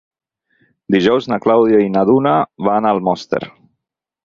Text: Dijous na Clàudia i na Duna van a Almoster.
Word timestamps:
Dijous 0.95 1.27
na 1.33 1.39
Clàudia 1.43 1.83
i 1.89 1.93
na 1.97 2.05
Duna 2.11 2.33
van 2.71 2.89
a 2.91 2.97
Almoster. 2.97 3.45